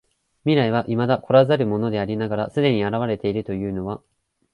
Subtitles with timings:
[0.45, 4.01] 未来は未だ来らざるものでありながら既に現れているというのは、